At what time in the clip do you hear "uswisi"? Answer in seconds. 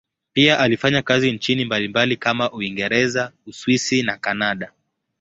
3.47-4.03